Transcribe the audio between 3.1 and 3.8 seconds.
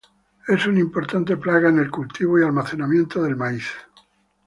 del maíz.